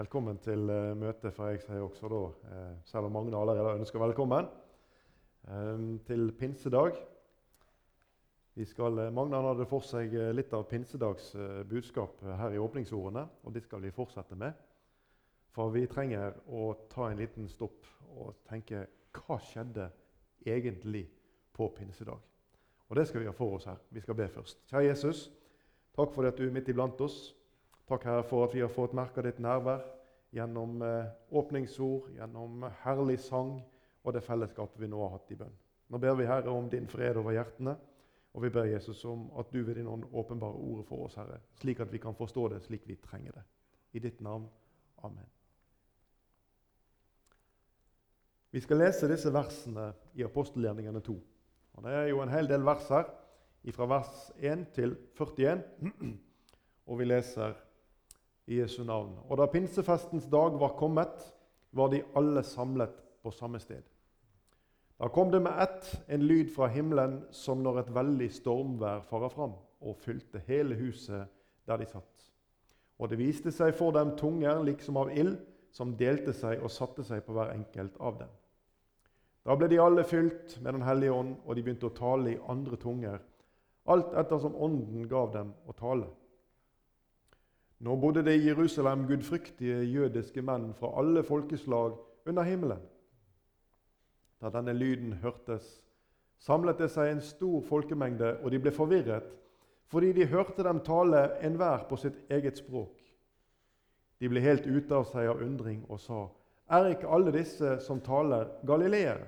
[0.00, 4.00] Velkommen til uh, møtet, får jeg si også da, uh, selv om Magne allerede ønsker
[4.00, 4.46] velkommen
[5.44, 6.96] um, til pinsedag.
[8.54, 12.58] Vi skal, eh, Magnar hadde for seg eh, litt av pinsedags eh, budskap her i
[12.60, 14.56] åpningsordene, og det skal vi fortsette med.
[15.54, 18.86] For vi trenger å ta en liten stopp og tenke
[19.16, 19.86] hva skjedde
[20.46, 21.06] egentlig
[21.56, 22.20] på pinsedag?
[22.88, 23.78] Og Det skal vi ha for oss her.
[23.90, 24.64] Vi skal be først.
[24.70, 25.28] Kjære Jesus,
[25.96, 27.30] takk for at du er midt iblant oss.
[27.90, 29.80] Takk, Herre, for at vi har fått merke ditt nærvær
[30.30, 33.56] gjennom eh, åpningsord, gjennom herlig sang
[34.04, 35.56] og det fellesskapet vi nå har hatt i bønn.
[35.90, 37.72] Nå ber vi, Herre, om din fred over hjertene,
[38.30, 41.40] og vi ber Jesus om at du ved din ånd åpenbare ordet for oss, Herre,
[41.58, 43.42] slik at vi kan forstå det slik vi trenger det.
[43.98, 44.44] I ditt navn.
[45.02, 45.26] Amen.
[48.54, 51.16] Vi skal lese disse versene i apostelgjerningene 2.
[51.74, 53.10] Og Det er jo en hel del vers her,
[53.74, 55.66] fra vers 1 til 41.
[56.90, 57.58] Og vi leser
[58.50, 59.14] i Jesu navn.
[59.28, 61.22] Og da pinsefestens dag var kommet,
[61.72, 63.82] var de alle samlet på samme sted.
[65.00, 69.32] Da kom det med ett en lyd fra himmelen som når et veldig stormvær farer
[69.32, 71.30] fram, og fylte hele huset
[71.66, 72.26] der de satt.
[72.98, 75.38] Og det viste seg for dem tunger liksom av ild,
[75.72, 78.32] som delte seg og satte seg på hver enkelt av dem.
[79.46, 82.40] Da ble de alle fylt med Den hellige ånd, og de begynte å tale i
[82.50, 83.20] andre tunger,
[83.86, 86.10] alt etter som Ånden gav dem å tale.
[87.80, 91.94] Nå bodde det i Jerusalem gudfryktige jødiske menn fra alle folkeslag
[92.28, 92.82] under himmelen.
[94.40, 95.64] Da denne lyden hørtes,
[96.40, 99.32] samlet det seg en stor folkemengde, og de ble forvirret,
[99.88, 103.00] fordi de hørte dem tale enhver på sitt eget språk.
[104.20, 106.26] De ble helt ute av seg av undring og sa,
[106.70, 109.26] Er ikke alle disse som taler, galileere?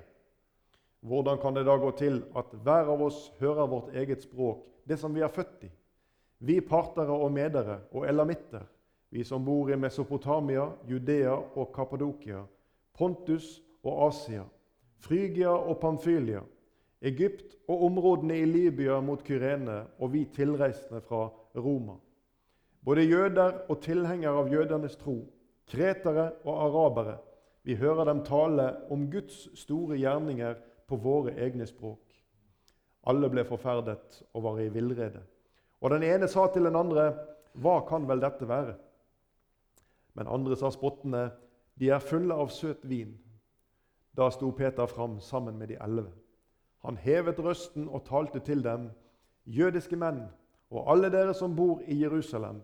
[1.03, 4.99] Hvordan kan det da gå til at hver av oss hører vårt eget språk, det
[4.99, 5.71] som vi er født i?
[6.43, 8.65] Vi partere og medere og elamitter,
[9.13, 12.41] vi som bor i Mesopotamia, Judea og Kappadokia,
[12.97, 14.43] Pontus og Asia,
[14.99, 16.41] Frygia og Pamfylia,
[17.01, 21.95] Egypt og områdene i Libya mot Kyrene og vi tilreisende fra Roma.
[22.83, 25.21] Både jøder og tilhengere av jødenes tro,
[25.71, 27.17] kretere og arabere,
[27.63, 30.57] vi hører dem tale om Guds store gjerninger
[30.87, 32.01] på våre egne språk.
[33.07, 35.23] Alle ble forferdet og var i villrede.
[35.83, 37.13] Og den ene sa til den andre,
[37.53, 38.75] 'Hva kan vel dette være?'
[40.13, 41.31] Men andre sa spottende,
[41.79, 43.19] 'De er fulle av søt vin.'
[44.17, 46.11] Da sto Peter fram sammen med de elleve.
[46.85, 48.91] Han hevet røsten og talte til dem,
[49.45, 50.23] 'Jødiske menn,
[50.71, 52.61] og alle dere som bor i Jerusalem,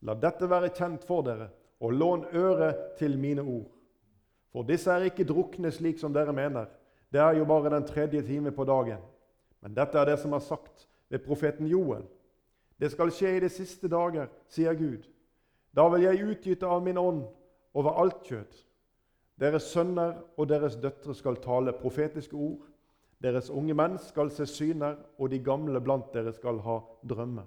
[0.00, 1.48] la dette være kjent for dere,
[1.80, 3.70] og lån øre til mine ord.'
[4.52, 6.66] For disse er ikke drukne slik som dere mener.
[7.12, 9.00] Det er jo bare den tredje time på dagen.
[9.60, 12.04] Men dette er det som er sagt ved profeten Joel.
[12.82, 15.04] Det skal skje i de siste dager, sier Gud.
[15.70, 17.20] Da vil jeg utgyte av min ånd
[17.78, 18.56] over alt kjøtt.
[19.38, 22.64] Deres sønner og deres døtre skal tale profetiske ord.
[23.22, 27.46] Deres unge menn skal se syner, og de gamle blant dere skal ha drømmer.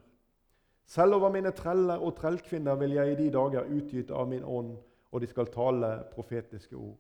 [0.88, 4.72] Selv over mine treller og trellkvinner vil jeg i de dager utgyte av min ånd,
[5.12, 6.96] og de skal tale profetiske ord.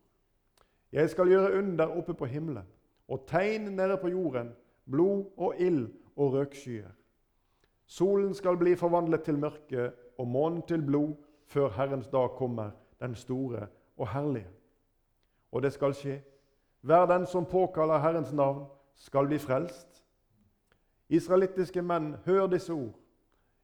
[0.91, 2.67] Jeg skal gjøre under oppe på himmelen
[3.07, 4.52] og tegn nede på jorden,
[4.91, 6.91] blod og ild og røkskyer.
[7.85, 11.13] Solen skal bli forvandlet til mørke og månen til blod
[11.46, 14.47] før Herrens dag kommer, den store og herlige.
[15.51, 16.22] Og det skal skje.
[16.81, 18.66] Hver den som påkaller Herrens navn,
[18.96, 20.03] skal bli frelst.
[21.09, 22.96] Israelittiske menn, hør disse ord.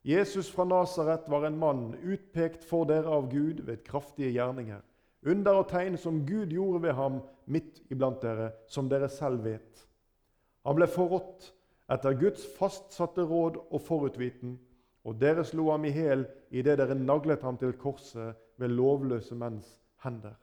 [0.04, 4.82] Jesus fra Nasaret var en mann utpekt for dere av Gud ved kraftige gjerninger.
[5.26, 9.86] Under og tegn som Gud gjorde ved ham midt iblant dere, som dere selv vet.
[10.66, 11.52] Han ble forrådt
[11.92, 14.56] etter Guds fastsatte råd og forutviten,
[15.04, 19.68] og dere slo ham i hæl idet dere naglet ham til korset ved lovløse menns
[20.04, 20.38] hender.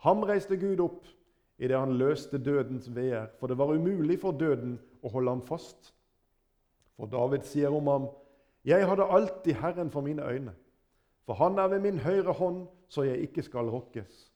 [0.00, 1.04] Ham reiste Gud opp
[1.60, 5.92] idet han løste dødens veer, for det var umulig for døden å holde ham fast.
[6.96, 8.08] For David sier om ham,
[8.64, 10.56] 'Jeg hadde alltid Herren for mine øyne.'
[11.26, 14.32] For han er ved min høyre hånd, så jeg ikke skal rokkes.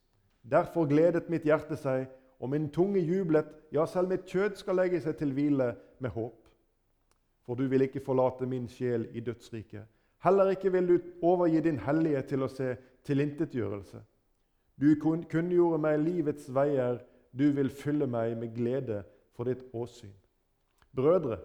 [0.50, 2.06] Derfor gledet mitt hjerte seg,
[2.40, 6.40] og min tunge jublet, ja, selv mitt kjød skal legge seg til hvile med håp.
[7.44, 9.84] For du vil ikke forlate min sjel i dødsriket.
[10.24, 12.70] Heller ikke vil du overgi din hellige til å se
[13.04, 14.00] tilintetgjørelse.
[14.80, 17.02] Du kunngjorde meg livets veier,
[17.34, 19.02] du vil fylle meg med glede
[19.36, 20.14] for ditt åsyn.
[20.94, 21.38] Brødre,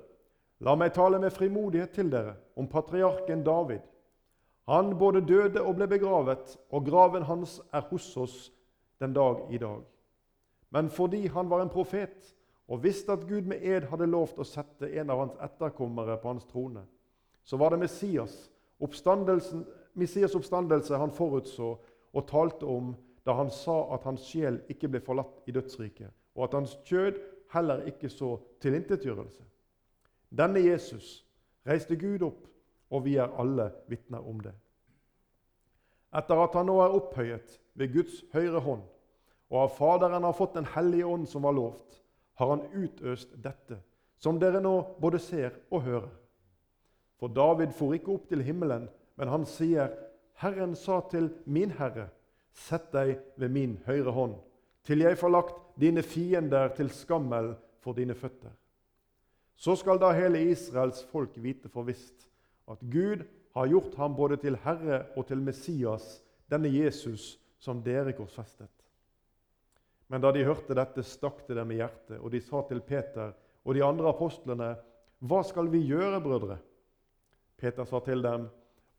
[0.64, 3.84] la meg tale med frimodighet til dere om patriarken David.
[4.70, 8.38] Han både døde og ble begravet, og graven hans er hos oss
[9.02, 9.82] den dag i dag.
[10.70, 12.36] Men fordi han var en profet
[12.70, 16.30] og visste at Gud med ed hadde lovt å sette en av hans etterkommere på
[16.30, 16.84] hans trone,
[17.44, 18.36] så var det Messias,
[19.98, 21.78] Messias oppstandelse han forutså,
[22.14, 22.94] og talte om
[23.26, 27.20] da han sa at hans sjel ikke ble forlatt i dødsriket, og at hans kjød
[27.54, 29.44] heller ikke så tilintetgjørelse.
[30.30, 31.24] Denne Jesus
[31.68, 32.46] reiste Gud opp,
[32.90, 34.54] og vi er alle vitner om det.
[36.14, 38.86] Etter at han nå er opphøyet ved Guds høyre hånd,
[39.50, 42.02] og av Faderen har fått Den hellige ånd som var lovt,
[42.40, 43.82] har han utøst dette,
[44.20, 46.12] som dere nå både ser og hører.
[47.20, 48.86] For David for ikke opp til himmelen,
[49.20, 49.92] men han sier,
[50.40, 52.08] Herren sa til min Herre,
[52.56, 54.38] sett deg ved min høyre hånd,
[54.88, 57.52] til jeg får lagt dine fiender til skammel
[57.84, 58.56] for dine føtter.
[59.60, 62.30] Så skal da hele Israels folk vite for visst
[62.72, 63.26] at Gud
[63.56, 68.72] har gjort ham både til Herre og til Messias, denne Jesus som dere korsfestet.
[70.10, 73.34] Men da de hørte dette, stakk det dem i hjertet, og de sa til Peter
[73.66, 74.74] og de andre apostlene,
[75.20, 76.58] Hva skal vi gjøre, brødre?
[77.60, 78.48] Peter sa til dem,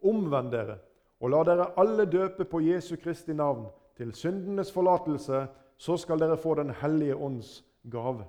[0.05, 0.79] Omvend dere,
[1.21, 3.67] og la dere alle døpe på Jesu Kristi navn
[3.97, 5.47] til syndenes forlatelse,
[5.77, 8.25] så skal dere få Den hellige ånds gave.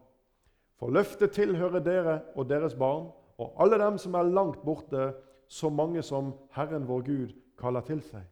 [0.80, 5.14] For løftet tilhører dere og deres barn og alle dem som er langt borte,
[5.48, 8.24] så mange som Herren vår Gud kaller til seg.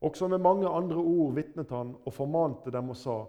[0.00, 3.24] Også med mange andre ord vitnet han og formante dem og sa:"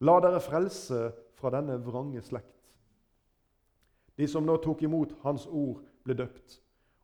[0.00, 2.72] La dere frelse fra denne vrange slekt.
[4.18, 6.60] De som nå tok imot hans ord, ble døpt,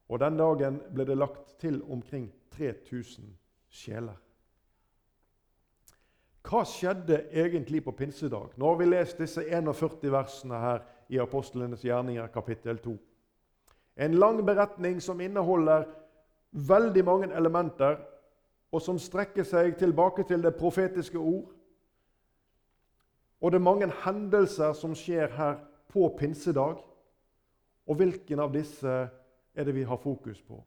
[0.09, 3.37] og den dagen ble det lagt til omkring 3000
[3.69, 4.17] sjeler.
[6.49, 8.55] Hva skjedde egentlig på pinsedag?
[8.57, 12.95] Nå har vi lest disse 41 versene her i Apostlenes gjerninger, kapittel 2.
[13.97, 15.85] En lang beretning som inneholder
[16.53, 17.99] veldig mange elementer,
[18.73, 21.53] og som strekker seg tilbake til det profetiske ord.
[23.41, 26.83] Og det er mange hendelser som skjer her på pinsedag.
[27.89, 28.97] Og hvilken av disse
[29.55, 30.59] er det vi har fokus på?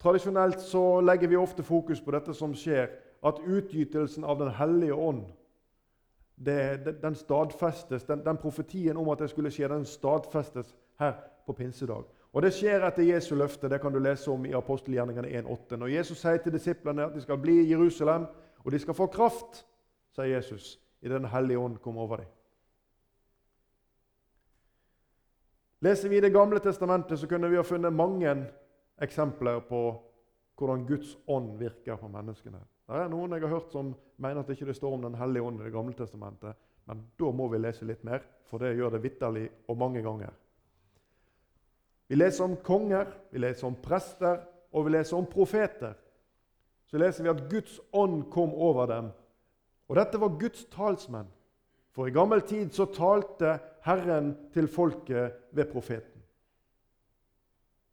[0.00, 2.88] Tradisjonelt så legger vi ofte fokus på dette som skjer,
[3.20, 5.26] at utgytelsen av Den hellige ånd
[6.44, 11.12] det, den stadfestes, den, den, profetien om at det skulle skje, den stadfestes her
[11.46, 12.04] på pinsedag.
[12.32, 13.68] Og Det skjer etter Jesu løfte.
[13.68, 15.76] Det kan du lese om i apostelgjerningene 1,8.
[15.76, 18.28] Når Jesus sier til disiplene at de skal bli i Jerusalem,
[18.64, 19.64] og de skal få kraft,
[20.14, 22.26] sier Jesus, i Den hellige ånd kom over dem.
[25.80, 28.34] Leser vi Det gamle testamentet, så kunne vi ha funnet mange
[29.00, 29.80] eksempler på
[30.58, 32.60] hvordan Guds ånd virker på menneskene.
[32.86, 35.42] Det er noen jeg har hørt som mener at det ikke står om Den hellige
[35.42, 36.54] ånd i Det gamle testamentet.
[36.86, 40.34] Men da må vi lese litt mer, for det gjør det vitterlig og mange ganger.
[42.10, 44.40] Vi leser om konger, vi leser om prester,
[44.74, 45.92] og vi leser om profeter.
[46.90, 49.12] Så leser vi at Guds ånd kom over dem.
[49.86, 51.28] Og dette var Guds talsmenn.
[51.94, 56.18] For i gammel tid så talte Herren til folket ved profeten.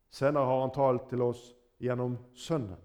[0.10, 2.81] Senere har han talt til oss gjennom Sønnen.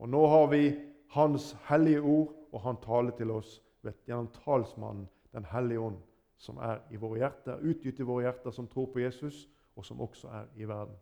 [0.00, 0.64] Og nå har vi
[1.12, 3.58] Hans hellige ord, og han taler til oss
[4.06, 5.04] gjennom talsmannen
[5.34, 5.96] Den hellige ånd,
[6.38, 10.00] som er i våre hjerter, utgitt i våre hjerter som tror på Jesus, og som
[10.00, 10.94] også er i verden.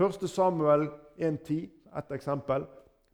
[0.00, 0.30] 1.
[0.30, 0.88] Samuel
[1.18, 1.54] 1,10,
[1.98, 2.64] et eksempel.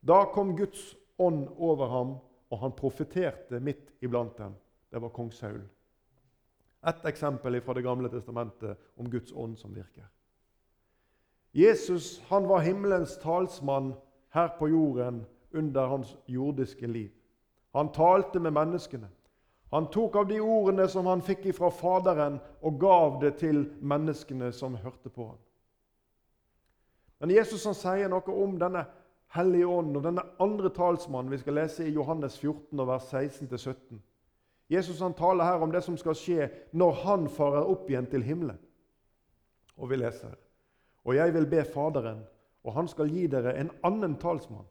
[0.08, 2.14] Da kom Guds ånd over ham,
[2.50, 4.54] og han profeterte midt iblant dem.
[4.90, 5.62] Det var kong Saul.
[6.88, 10.06] Et eksempel fra Det gamle testamentet om Guds ånd som virker.
[11.54, 13.94] Jesus han var himmelens talsmann
[14.30, 17.10] her på jorden under hans jordiske liv.
[17.74, 19.08] Han talte med menneskene.
[19.70, 24.48] Han tok av de ordene som han fikk ifra Faderen, og gav det til menneskene
[24.56, 25.40] som hørte på ham.
[27.18, 28.86] Men Jesus han sier noe om denne
[29.34, 33.98] Hellige Ånd og denne andre talsmannen vi skal lese i Johannes 14, vers 16-17.
[34.72, 38.24] Jesus han taler her om det som skal skje når han farer opp igjen til
[38.24, 38.56] himmelen.
[39.76, 40.32] Og vi leser
[41.04, 42.24] Og jeg vil be Faderen,
[42.64, 44.66] og han skal gi dere en annen talsmann,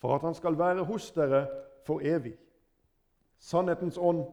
[0.00, 1.46] for at han skal være hos dere
[1.86, 2.36] for evig
[3.38, 4.24] Sannhetens ånd,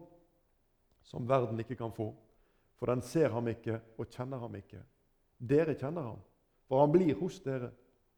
[1.04, 2.10] som verden ikke kan få,
[2.76, 4.82] for den ser ham ikke og kjenner ham ikke.
[5.38, 6.22] Dere kjenner ham,
[6.68, 7.70] for han blir hos dere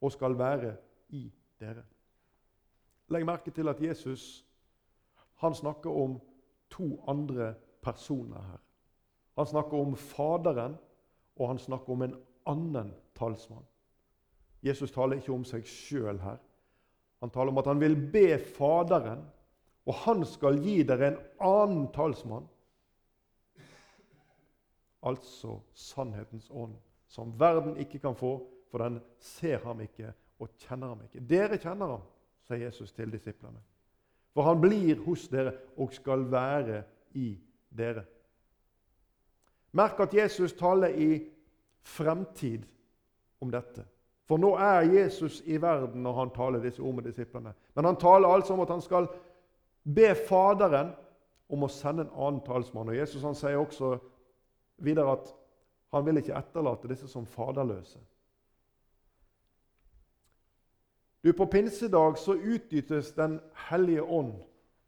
[0.01, 0.75] og skal være
[1.09, 1.27] i
[1.59, 1.83] dere.
[3.11, 4.43] Legg merke til at Jesus
[5.37, 6.17] han snakker om
[6.69, 8.61] to andre personer her.
[9.37, 10.77] Han snakker om Faderen,
[11.35, 12.15] og han snakker om en
[12.45, 13.65] annen talsmann.
[14.63, 16.39] Jesus taler ikke om seg sjøl her.
[17.21, 19.21] Han taler om at han vil be Faderen
[19.87, 22.47] og han skal gi dere en annen talsmann.
[25.07, 26.75] Altså sannhetens ånd,
[27.07, 28.35] som verden ikke kan få,
[28.67, 30.11] for den ser ham ikke
[30.43, 31.23] og kjenner ham ikke.
[31.23, 32.05] Dere kjenner ham,
[32.47, 33.61] sier Jesus til disiplene.
[34.35, 36.83] For han blir hos dere og skal være
[37.17, 37.31] i
[37.73, 38.03] dere.
[39.77, 41.21] Merk at Jesus taler i
[41.87, 42.67] fremtid
[43.41, 43.85] om dette.
[44.27, 47.53] For nå er Jesus i verden når han taler disse ord med disiplene.
[47.75, 49.07] Men han taler altså om at han skal
[49.95, 50.91] be Faderen
[51.47, 52.89] om å sende en annen talsmann.
[52.91, 53.95] Og Jesus han sier også
[54.83, 55.31] videre at
[55.95, 57.99] han vil ikke etterlate disse som faderløse.
[61.23, 63.39] Du, På pinsedag så utdytes Den
[63.69, 64.33] hellige ånd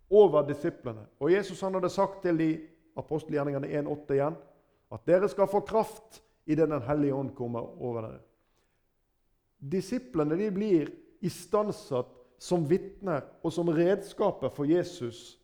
[0.09, 1.07] over disiplene.
[1.19, 2.49] Og Jesus han hadde sagt til de
[2.97, 4.37] apostelgjerningene 1,8 igjen
[4.89, 8.21] at dere skal få kraft idet Den hellige ånd kommer over dere.
[9.59, 10.91] Disiplene de blir
[11.21, 15.37] istandsatt som vitner og som redskaper for Jesus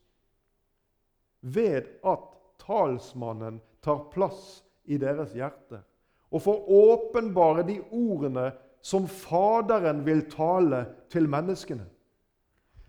[1.45, 2.29] ved at
[2.63, 5.81] talsmannen tar plass i deres hjerte
[6.31, 8.49] og får åpenbare de ordene
[8.85, 11.85] som Faderen vil tale til menneskene.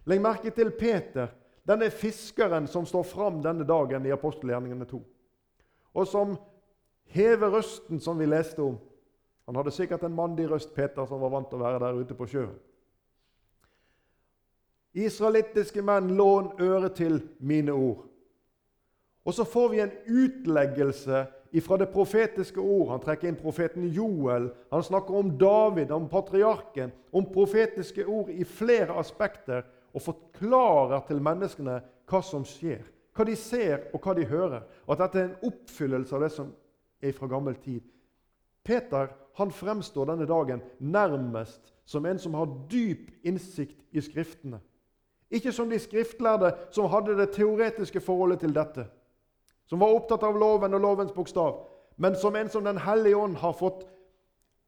[0.07, 1.31] Legg merke til Peter,
[1.67, 5.01] denne fiskeren som står fram denne dagen i apostelgjerningene 2,
[5.97, 6.37] og som
[7.17, 8.77] hever røsten, som vi leste om.
[9.47, 12.17] Han hadde sikkert en mandig røst, Peter, som var vant til å være der ute
[12.19, 12.55] på sjøen.
[14.97, 18.07] Israelittiske menn, lån øre til mine ord.
[19.27, 21.25] Og så får vi en utleggelse
[21.61, 22.91] fra det profetiske ord.
[22.91, 24.51] Han trekker inn profeten Joel.
[24.71, 29.65] Han snakker om David, om patriarken, om profetiske ord i flere aspekter
[29.97, 32.85] og forklarer til menneskene hva som skjer,
[33.17, 34.67] hva de ser og hva de hører.
[34.87, 36.53] Og at dette er en oppfyllelse av det som
[37.03, 37.81] er fra gammel tid.
[38.67, 44.61] Peter han fremstår denne dagen nærmest som en som har dyp innsikt i Skriftene.
[45.31, 48.87] Ikke som de skriftlærde som hadde det teoretiske forholdet til dette
[49.67, 51.59] som var opptatt av loven og lovens bokstav,
[51.97, 53.87] men som en som Den hellige ånd har fått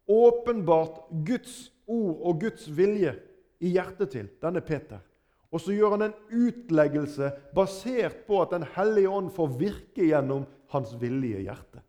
[0.08, 3.14] åpenbart Guds ord og Guds vilje
[3.60, 5.00] i hjertet til, denne Peter.
[5.52, 10.46] Og så gjør han en utleggelse basert på at Den hellige ånd får virke gjennom
[10.72, 11.82] hans villige hjerte.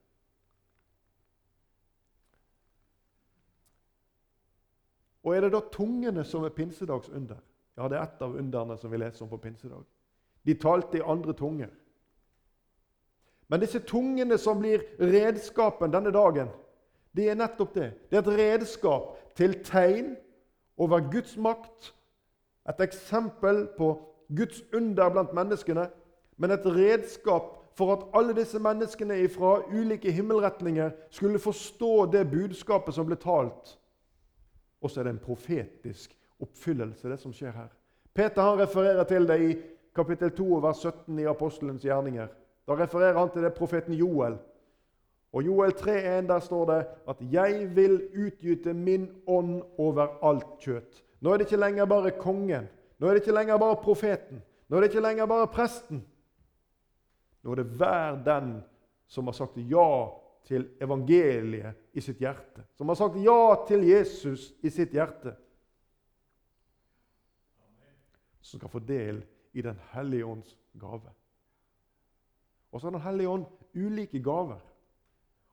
[5.23, 7.41] Og er det da tungene som er pinsedags under?
[7.79, 9.85] Ja, det er ett av underne som vi leser om på pinsedag.
[10.43, 11.69] De talte i andre tunger.
[13.47, 16.51] Men disse tungene som blir redskapen denne dagen,
[17.15, 17.87] det er nettopp det.
[18.11, 20.11] Det er et redskap til tegn
[20.77, 21.93] over Guds makt.
[22.69, 23.93] Et eksempel på
[24.35, 25.87] Guds under blant menneskene,
[26.37, 32.93] men et redskap for at alle disse menneskene fra ulike himmelretninger skulle forstå det budskapet
[32.93, 33.77] som ble talt.
[34.81, 37.69] Og så er det en profetisk oppfyllelse, det som skjer her.
[38.13, 39.49] Peter han refererer til det i
[39.95, 42.27] kapittel 2, vers 17 i Apostelens gjerninger.
[42.67, 44.37] Da refererer han til det profeten Joel.
[45.33, 51.03] Og Joel 3,1 der står det at 'jeg vil utgyte min ånd over alt kjøtt'.
[51.21, 52.69] Nå er det ikke lenger bare kongen,
[52.99, 56.05] nå er det ikke lenger bare profeten, nå er det ikke lenger bare presten.
[57.43, 58.63] Nå er det hver den
[59.07, 60.09] som har sagt ja
[60.45, 65.35] til evangeliet i sitt hjerte, som har sagt ja til Jesus i sitt hjerte,
[68.49, 71.11] som skal få del i Den hellige ånds gave.
[72.71, 74.59] Og så har Den hellige ånd ulike gaver.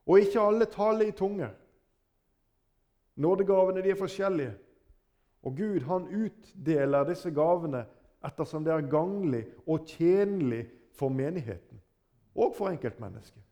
[0.06, 1.50] Og ikke alle taler i tunger.
[3.16, 4.54] Nådegavene de er forskjellige.
[5.42, 7.84] Og Gud han utdeler disse gavene
[8.24, 11.80] ettersom det er ganglig og tjenlig for menigheten
[12.34, 13.42] og for enkeltmennesket.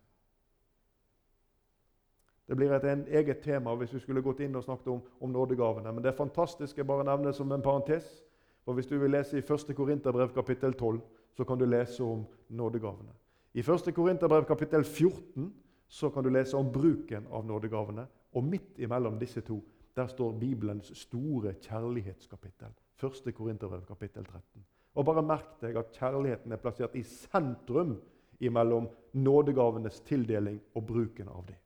[2.48, 5.92] Det blir et eget tema hvis vi skulle gått inn og snakket om, om nådegavene.
[5.92, 6.76] Men det fantastisk.
[6.76, 8.23] Jeg bare nevner som en parentes.
[8.64, 9.76] For Hvis du vil lese i 1.
[9.76, 11.00] Korinterbrev kapittel 12,
[11.34, 13.12] så kan du lese om nådegavene.
[13.54, 13.94] I 1.
[13.94, 15.52] Korinterbrev kapittel 14
[15.88, 18.06] så kan du lese om bruken av nådegavene.
[18.32, 19.62] Og midt imellom disse to
[19.96, 22.72] der står Bibelens store kjærlighetskapittel.
[23.02, 23.34] 1.
[23.34, 24.64] Korinterbrev kapittel 13.
[24.94, 28.00] Og bare merk deg at kjærligheten er plassert i sentrum
[28.40, 31.56] imellom nådegavenes tildeling og bruken av dem.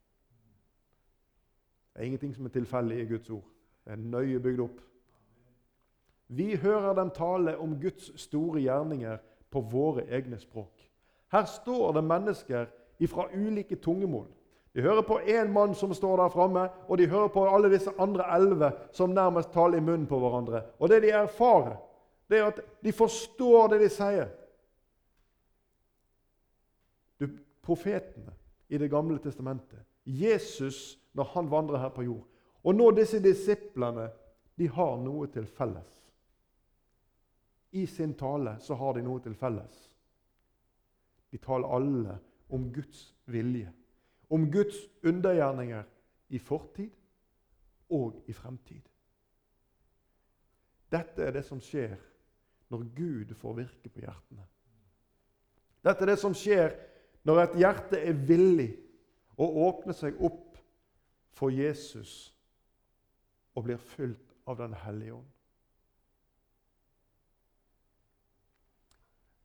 [1.92, 3.44] Det er ingenting som er tilfeldig i Guds ord.
[3.84, 4.80] Det er nøye bygd opp.
[6.28, 9.18] Vi hører dem tale om Guds store gjerninger
[9.50, 10.72] på våre egne språk.
[11.32, 12.66] Her står det mennesker
[13.08, 14.26] fra ulike tungemål.
[14.74, 17.90] De hører på én mann som står der framme, og de hører på alle disse
[17.98, 20.62] andre elleve som nærmest taler i munnen på hverandre.
[20.78, 21.76] Og det de erfarer,
[22.30, 24.28] det er at de forstår det de sier.
[27.20, 27.28] Du,
[27.62, 28.36] profetene
[28.68, 32.26] i Det gamle testamentet, Jesus når han vandrer her på jord,
[32.64, 34.10] og nå disse disiplene,
[34.58, 35.97] de har noe til felles.
[37.70, 39.78] I sin tale så har de noe til felles.
[41.30, 43.72] De taler alle om Guds vilje,
[44.32, 45.84] om Guds undergjerninger
[46.28, 46.90] i fortid
[47.92, 48.82] og i fremtid.
[50.88, 51.96] Dette er det som skjer
[52.72, 54.44] når Gud får virke på hjertene.
[55.84, 56.72] Dette er det som skjer
[57.28, 58.70] når et hjerte er villig
[59.36, 60.56] å åpne seg opp
[61.36, 62.32] for Jesus
[63.54, 65.37] og blir fylt av Den hellige ånd.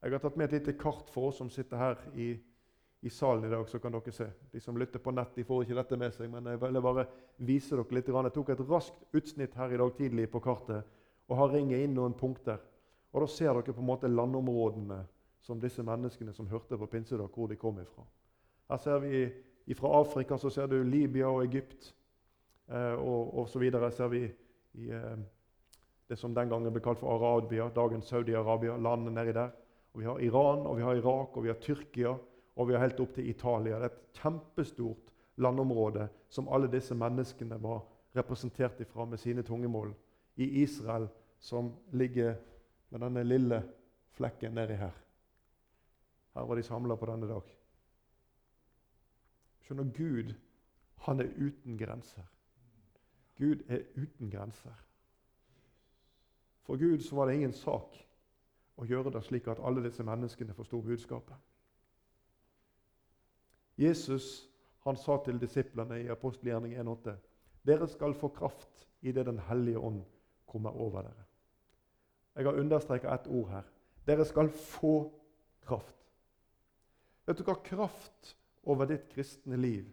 [0.03, 2.33] Jeg har tatt med et lite kart for oss som sitter her i,
[3.07, 3.69] i salen i dag.
[3.69, 4.27] så kan dere se.
[4.51, 7.05] De som lytter på nett, de får ikke dette med seg, men jeg ville bare
[7.37, 8.11] vise dere litt.
[8.11, 10.83] Jeg tok et raskt utsnitt her i dag tidlig på kartet
[11.31, 12.59] og har ringet inn noen punkter.
[13.13, 14.99] Og Da ser dere på en måte landområdene
[15.39, 18.03] som disse menneskene som hørte på pinsedag, hvor de kom ifra.
[18.69, 19.31] Her ser vi
[19.75, 21.93] Fra Afrika så ser du Libya og Egypt.
[22.67, 23.71] Eh, og, osv.
[23.91, 24.25] ser vi
[24.73, 25.17] i eh,
[26.09, 29.51] det som den gangen ble kalt for Arabia, dagens Saudi-Arabia, landet nedi der.
[29.93, 32.17] Og Vi har Iran, og vi har Irak, og vi har Tyrkia,
[32.55, 33.79] og vi har helt opp til Italia.
[33.79, 37.83] Det er et kjempestort landområde som alle disse menneskene var
[38.15, 39.93] representert ifra med sine tungemål.
[40.35, 41.07] I Israel,
[41.39, 42.35] som ligger
[42.89, 43.63] med denne lille
[44.17, 44.93] flekken nedi her.
[46.33, 47.53] Her var de samla på denne dag.
[49.63, 50.33] Skjønner Gud,
[51.05, 52.25] han er uten grenser.
[53.37, 54.73] Gud er uten grenser.
[56.63, 57.97] For Gud så var det ingen sak
[58.77, 61.35] å gjøre det slik at alle disse menneskene forsto budskapet.
[63.77, 64.49] Jesus
[64.83, 67.15] han sa til disiplene i apostelgjerning 1,8.:
[67.65, 70.03] Dere skal få kraft idet Den hellige ånd
[70.45, 71.25] kommer over dere.
[72.35, 73.63] Jeg har understreka ett ord her.
[74.05, 75.11] Dere skal få
[75.61, 75.95] kraft.
[77.25, 79.85] Vet du hva kraft over ditt kristne liv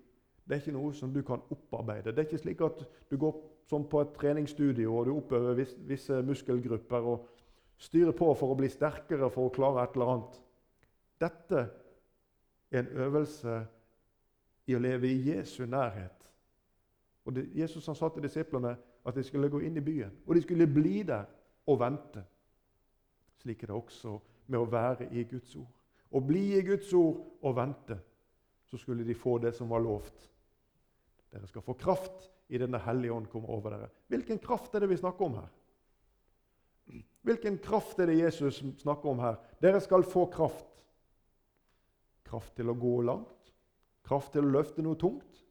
[0.50, 2.10] det er ikke noe som du kan opparbeide.
[2.10, 3.36] Det er ikke slik at du går
[3.70, 7.28] som på et treningsstudio og du oppøver visse muskelgrupper og
[7.80, 10.40] styrer på for å bli sterkere for å klare et eller annet.
[11.20, 11.60] Dette
[12.70, 13.56] er en øvelse
[14.70, 16.26] i å leve i Jesu nærhet.
[17.24, 18.74] Og det, Jesus han sa til disiplene
[19.06, 21.28] at de skulle gå inn i byen, og de skulle bli der
[21.70, 22.22] og vente.
[23.40, 24.16] Slik er det også
[24.50, 25.70] med å være i Guds ord.
[26.10, 27.96] Å bli i Guds ord og vente,
[28.68, 30.26] så skulle de få det som var lovt.
[31.30, 33.90] Dere skal få kraft i denne hellige ånd kommer over dere.
[34.10, 35.50] Hvilken kraft er det vi snakker om her?
[37.22, 39.36] Hvilken kraft er det Jesus snakker om her?
[39.62, 40.66] Dere skal få kraft.
[42.24, 43.52] Kraft til å gå langt?
[44.06, 45.44] Kraft til å løfte noe tungt?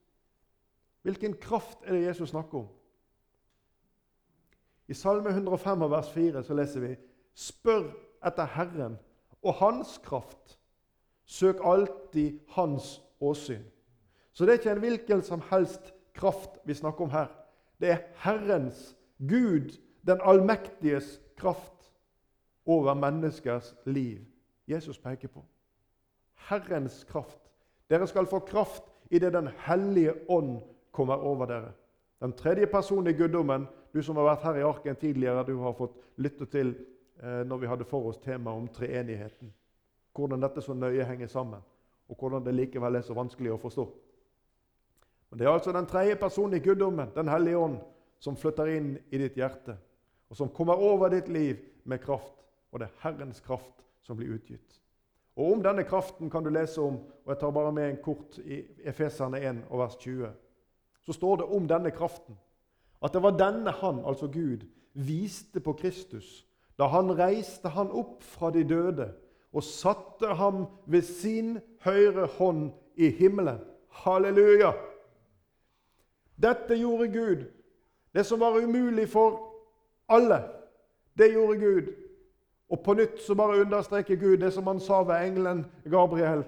[1.06, 2.70] Hvilken kraft er det Jesus snakker om?
[4.90, 6.96] I Salme 105 vers 4 så leser vi
[7.38, 7.92] Spør
[8.26, 8.98] etter Herren
[9.46, 10.58] og Hans kraft.
[11.30, 13.62] Søk alltid Hans åsyn.
[14.34, 17.30] Så det er ikke en hvilken som helst kraft vi snakker om her.
[17.80, 19.78] Det er Herrens, Gud,
[20.10, 21.92] den allmektiges kraft
[22.66, 24.26] over menneskers liv
[24.70, 25.44] Jesus peker på.
[26.50, 27.40] Herrens kraft.
[27.90, 30.60] Dere skal få kraft idet Den hellige ånd
[30.92, 31.72] kommer over dere.
[32.20, 35.74] Den tredje personen i guddommen, du som har vært her i arken tidligere, du har
[35.74, 36.76] fått lytte til
[37.24, 39.54] eh, når vi hadde for oss temaet om treenigheten.
[40.14, 41.62] Hvordan dette så nøye henger sammen,
[42.10, 43.88] og hvordan det likevel er så vanskelig å forstå.
[45.30, 47.80] Men Det er altså den tredje personen i guddommen, Den hellige ånd,
[48.20, 49.78] som flytter inn i ditt hjerte,
[50.30, 52.36] og som kommer over ditt liv med kraft.
[52.72, 54.82] Og det er Herrens kraft som blir utgitt.
[55.36, 58.38] Og Om denne kraften kan du lese om, og jeg tar bare med en kort
[58.44, 60.30] i Efeserne 1 og vers 20.
[61.02, 62.38] Så står det om denne kraften
[63.02, 66.46] at det var denne han, altså Gud, viste på Kristus
[66.80, 69.10] da han reiste han opp fra de døde
[69.52, 73.60] og satte ham ved sin høyre hånd i himmelen.
[74.04, 74.72] Halleluja!
[76.40, 77.44] Dette gjorde Gud.
[78.16, 79.49] Det som var umulig for
[80.10, 80.44] alle,
[81.18, 81.94] det gjorde Gud.
[82.70, 86.44] Og på nytt så bare understreker Gud det som han sa ved engelen Gabriel,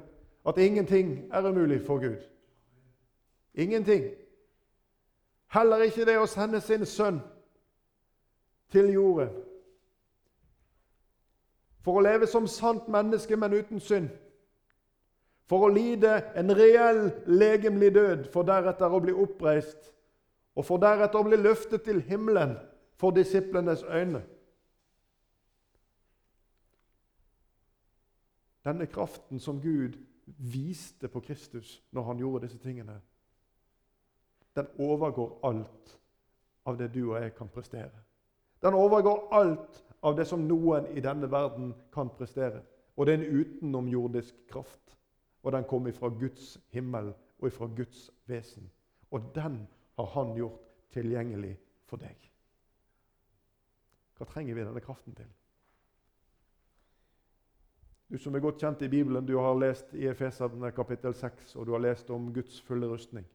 [0.47, 2.21] at ingenting er umulig for Gud.
[3.53, 4.05] Ingenting.
[5.47, 7.19] Heller ikke det å sende sin sønn
[8.71, 9.29] til jorden.
[11.81, 14.09] For å leve som sant menneske, men uten synd
[15.51, 19.89] for å lide en reell legemlig død, for deretter å bli oppreist,
[20.55, 22.53] og for deretter å bli løftet til himmelen
[23.01, 24.21] for disiplenes øyne.
[28.65, 29.97] Denne kraften som Gud
[30.37, 33.01] viste på Kristus når han gjorde disse tingene,
[34.55, 35.97] den overgår alt
[36.65, 38.03] av det du og jeg kan prestere.
[38.61, 42.61] Den overgår alt av det som noen i denne verden kan prestere.
[42.95, 44.97] Og det er en utenomjordisk kraft
[45.43, 48.71] og den kom ifra Guds himmel og ifra Guds vesen.
[49.11, 50.61] Og den har han gjort
[50.93, 51.57] tilgjengelig
[51.89, 52.30] for deg.
[54.21, 55.29] Hva trenger vi denne kraften til?
[58.11, 61.65] Du som er godt kjent i Bibelen, du har lest i Efeserne kapittel 6, og
[61.65, 63.25] du har lest om Guds fulle rustning.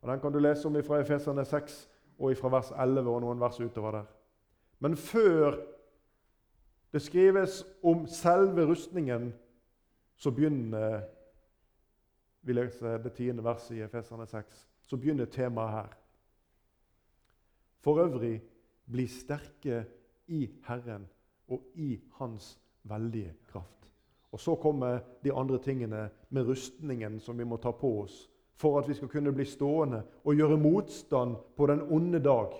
[0.00, 3.40] Og Den kan du lese om fra Efeserne 6 og fra vers 11 og noen
[3.40, 4.06] vers utover der.
[4.80, 5.58] Men før
[6.92, 9.34] det skrives om selve rustningen
[10.16, 11.02] så begynner
[12.40, 14.68] Vi leser det tiende verset i Efeserne 6.
[14.84, 15.94] Så begynner temaet her.
[17.80, 18.42] For øvrig,
[18.90, 19.84] bli sterke
[20.26, 21.06] i Herren
[21.48, 23.70] og i Hans veldige kraft.
[24.32, 28.78] Og Så kommer de andre tingene med rustningen som vi må ta på oss for
[28.78, 32.54] at vi skal kunne bli stående og gjøre motstand på den onde dag.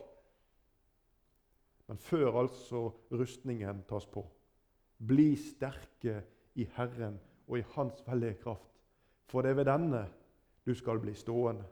[1.86, 4.24] Men før altså rustningen tas på.
[5.06, 6.22] Bli sterke
[6.54, 8.70] i Herren og i Hans veldige kraft.
[9.26, 10.06] For det er ved denne
[10.66, 11.64] du skal bli stående.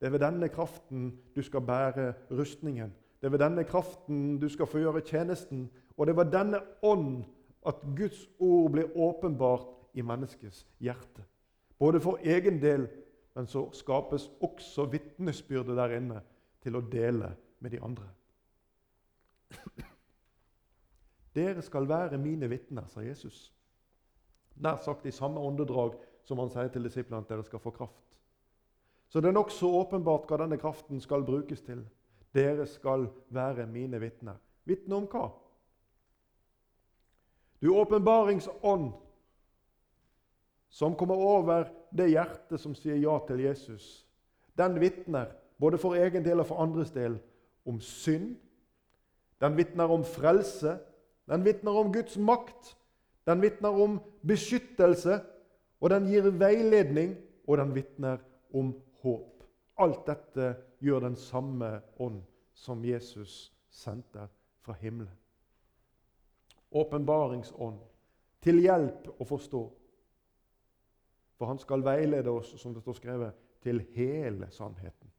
[0.00, 2.92] Det er ved denne kraften du skal bære rustningen.
[3.20, 5.66] Det ved denne kraften du skal få gjøre tjenesten.
[5.96, 7.24] Og det var denne ånd
[7.66, 11.24] at Guds ord blir åpenbart i menneskets hjerte.
[11.78, 12.88] Både for egen del,
[13.34, 16.22] men så skapes også vitnesbyrdet der inne
[16.64, 18.08] til å dele med de andre.
[21.34, 23.52] Dere skal være mine vitner, sa Jesus.
[24.60, 25.94] Nær sagt i samme åndedrag
[26.26, 28.02] som han sier til disiplene at dere skal få kraft.
[29.08, 31.82] Så det er nokså åpenbart hva denne kraften skal brukes til.
[32.34, 34.38] Dere skal være mine vitner.
[34.64, 35.28] Vitne om hva?
[37.60, 38.92] Du åpenbaringsånd
[40.70, 44.06] som kommer over det hjertet som sier ja til Jesus.
[44.56, 47.18] Den vitner, både for egen del og for andres del,
[47.66, 48.36] om synd.
[49.40, 50.78] Den vitner om frelse.
[51.28, 52.76] Den vitner om Guds makt.
[53.26, 55.20] Den vitner om beskyttelse.
[55.80, 57.16] Og den gir veiledning,
[57.48, 58.22] og den vitner
[58.54, 59.39] om håp.
[59.80, 60.50] Alt dette
[60.84, 62.20] gjør den samme ånd
[62.54, 64.26] som Jesus sendte
[64.60, 65.16] fra himmelen.
[66.70, 67.78] Åpenbaringsånd.
[68.40, 69.60] Til hjelp å forstå.
[71.40, 75.10] For han skal veilede oss, som det står skrevet, til hele sannheten.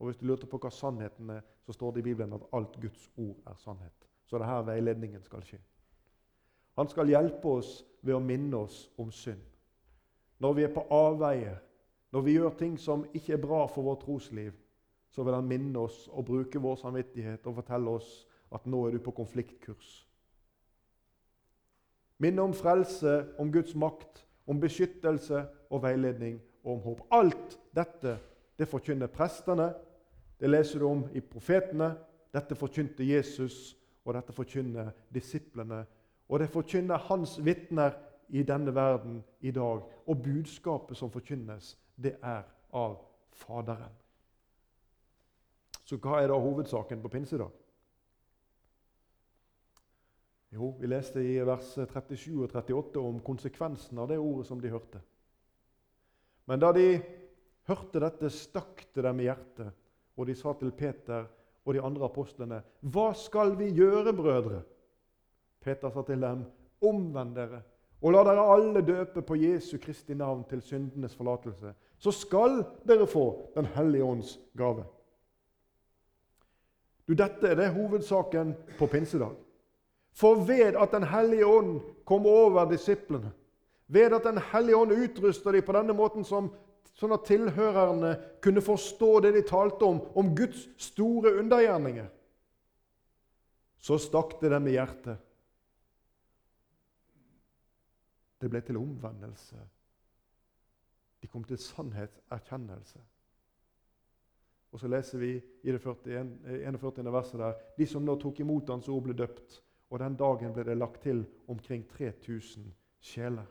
[0.00, 2.80] Og Hvis du lurte på hva sannheten er, så står det i Bibelen at alt
[2.80, 4.06] Guds ord er sannhet.
[4.26, 5.58] Så det er her veiledningen skal skje.
[6.78, 9.42] Han skal hjelpe oss ved å minne oss om synd.
[10.40, 11.58] Når vi er på avveier,
[12.12, 14.52] når vi gjør ting som ikke er bra for vårt trosliv,
[15.10, 18.10] så vil han minne oss og bruke vår samvittighet og fortelle oss
[18.54, 19.90] at nå er du på konfliktkurs.
[22.20, 27.06] Minne om frelse, om Guds makt, om beskyttelse og veiledning og om håp.
[27.10, 28.18] Alt dette
[28.60, 29.70] det forkynner prestene,
[30.40, 31.94] det leser du om i profetene.
[32.32, 35.84] Dette forkynte Jesus, og dette forkynner disiplene.
[36.28, 37.96] Og det forkynner hans vitner
[38.28, 39.80] i denne verden i dag.
[40.06, 42.44] Og budskapet som forkynnes, det er
[42.76, 42.98] av
[43.40, 43.92] Faderen.
[45.84, 47.50] Så hva er da hovedsaken på pinsedag?
[50.50, 54.70] Jo, vi leste i vers 37 og 38 om konsekvensen av det ordet som de
[54.70, 55.00] hørte.
[56.50, 56.86] Men da de
[57.70, 59.70] hørte dette, stakk det dem i hjertet,
[60.18, 61.28] og de sa til Peter
[61.64, 64.62] og de andre apostlene.: Hva skal vi gjøre, brødre?
[65.60, 66.44] Peter sa til dem,
[66.80, 67.60] Omvend dere,
[68.00, 71.74] og la dere alle døpe på Jesu Kristi navn til syndenes forlatelse.
[72.00, 74.84] Så skal dere få Den hellige ånds gave.
[77.04, 79.34] Du, Dette er det hovedsaken på pinsedag.
[80.12, 83.32] For ved at Den hellige ånd kom over disiplene,
[83.86, 86.50] ved at Den hellige ånd utrusta dem på denne måten som,
[86.94, 92.06] sånn at tilhørerne kunne forstå det de talte om, om Guds store undergjerninger,
[93.80, 95.18] så stakk det dem i hjertet.
[98.40, 99.56] Det ble til omvendelse.
[101.20, 103.00] De kom til sannhetserkjennelse.
[104.70, 107.12] Og så leser vi i det 41, 41.
[107.12, 109.62] verset der de som nå tok imot hans ord, ble døpt.
[109.90, 113.46] Og den dagen ble det lagt til omkring 3000 sjeler.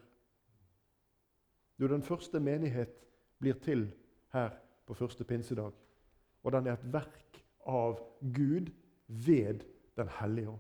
[1.80, 2.96] Du, Den første menighet
[3.40, 3.92] blir til
[4.34, 4.50] her
[4.86, 5.72] på første pinsedag.
[6.44, 8.72] Og den er et verk av Gud
[9.08, 9.64] ved
[9.98, 10.60] Den hellige ånd.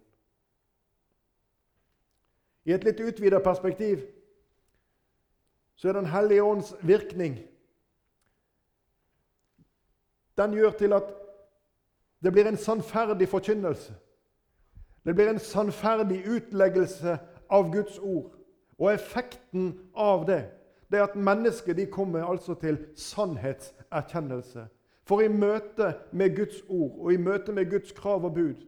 [2.65, 4.03] I et litt utvida perspektiv
[5.79, 7.39] så er Den hellige ånds virkning
[10.37, 11.03] Den gjør til at
[12.23, 13.93] det blir en sannferdig forkynnelse.
[15.05, 17.17] Det blir en sannferdig utleggelse
[17.49, 18.35] av Guds ord.
[18.79, 20.45] Og effekten av det
[20.91, 24.65] det er at mennesker de kommer altså til sannhetserkjennelse.
[25.03, 28.65] For i møte med Guds ord og i møte med Guds krav og bud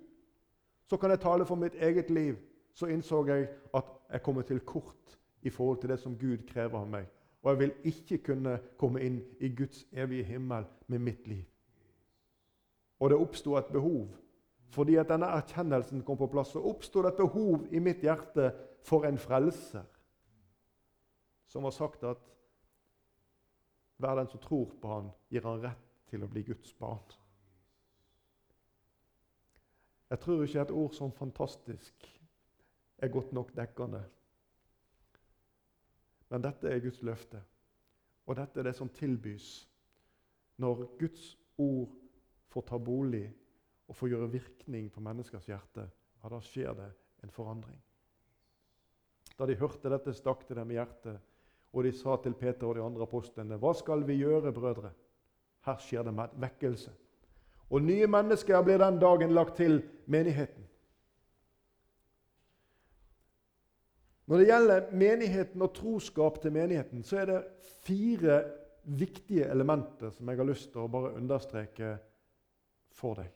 [0.87, 2.35] så kan jeg tale for mitt eget liv.
[2.73, 6.79] Så innså jeg at jeg kommer til kort i forhold til det som Gud krever
[6.79, 7.07] av meg.
[7.41, 11.45] Og jeg vil ikke kunne komme inn i Guds evige himmel med mitt liv.
[12.99, 14.09] Og det oppsto et behov
[14.71, 18.53] fordi at denne erkjennelsen kom på plass, så oppstod det et behov i mitt hjerte
[18.87, 19.83] for en frelser
[21.51, 22.21] som har sagt at
[23.99, 27.03] hver den som tror på han, gir han rett til å bli Guds barn.
[30.11, 32.07] Jeg tror ikke et ord som 'fantastisk'
[32.97, 34.03] er godt nok dekkende.
[36.31, 37.41] Men dette er Guds løfte,
[38.25, 39.49] og dette er det som tilbys
[40.61, 41.91] når Guds ord
[42.51, 43.25] får ta bolig
[43.89, 45.87] og får gjøre virkning på menneskers hjerte,
[46.21, 46.87] ja, da skjer det
[47.25, 47.79] en forandring.
[49.35, 51.19] Da de hørte dette, stakk det dem i hjertet,
[51.71, 54.91] og de sa til Peter og de andre apostlene.: Hva skal vi gjøre, brødre?
[55.65, 56.91] Her skjer det vekkelse.
[57.71, 60.67] Og nye mennesker blir den dagen lagt til menigheten.
[64.31, 67.39] Når det gjelder menigheten og troskap til menigheten, så er det
[67.83, 68.37] fire
[68.83, 71.89] viktige elementer som jeg har lyst til å bare understreke
[72.95, 73.27] for deg.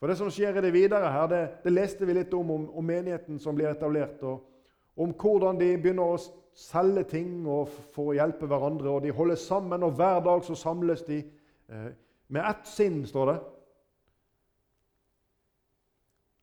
[0.00, 2.64] For Det som skjer i det videre her, det, det leste vi litt om, om,
[2.74, 4.18] om menigheten som blir etablert.
[4.26, 6.18] og Om hvordan de begynner å
[6.58, 8.90] selge ting og for å hjelpe hverandre.
[8.90, 11.88] og De holder sammen, og hver dag så samles de eh,
[12.26, 13.38] med ett sinn, står det.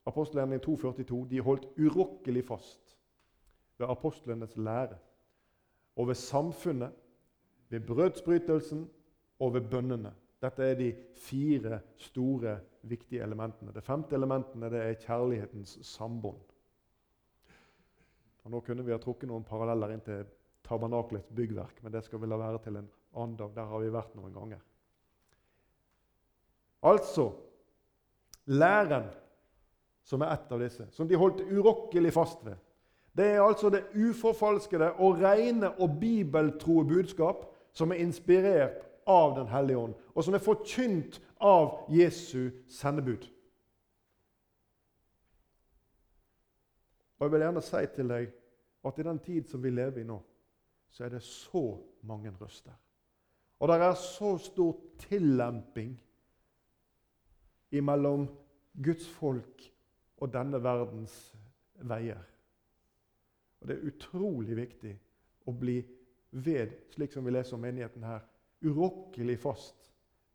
[0.08, 1.24] Apostelgjerningen 2,42.
[1.36, 2.85] De holdt urokkelig fast
[3.78, 4.98] ved apostlenes lære
[5.96, 6.92] og ved samfunnet,
[7.70, 8.90] ved brødsbrytelsen
[9.40, 10.14] og ved bønnene.
[10.42, 13.74] Dette er de fire store, viktige elementene.
[13.74, 16.42] Det femte elementet det er kjærlighetens sambånd.
[18.44, 20.26] Og nå kunne vi ha trukket noen paralleller inn til
[20.66, 23.56] tabernakelets byggverk, men det skal vi la være til en annen dag.
[23.56, 24.62] Der har vi vært noen ganger.
[26.86, 27.32] Altså
[28.46, 29.10] læren,
[30.06, 32.60] som er ett av disse, som de holdt urokkelig fast ved.
[33.16, 39.48] Det er altså det uforfalskede og rene og bibeltroe budskap som er inspirert av Den
[39.48, 43.28] hellige ånd, og som er forkynt av Jesu sendebud.
[47.20, 48.32] Og Jeg vil gjerne si til deg
[48.86, 50.18] at i den tid som vi lever i nå,
[50.92, 52.74] så er det så mange røster.
[53.60, 55.96] Og det er så stor tillemping
[57.72, 58.28] mellom
[58.84, 59.64] Guds folk
[60.18, 61.36] og denne verdens
[61.76, 62.35] veier.
[63.66, 64.92] Og Det er utrolig viktig
[65.50, 65.80] å bli
[66.46, 68.20] ved, slik som vi leser om menigheten her,
[68.62, 69.88] urokkelig fast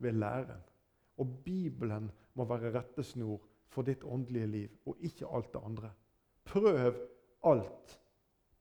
[0.03, 0.59] ved læren.
[1.15, 3.39] Og Bibelen må være rettesnor
[3.71, 5.91] for ditt åndelige liv, og ikke alt det andre.
[6.43, 6.97] Prøv
[7.47, 7.93] alt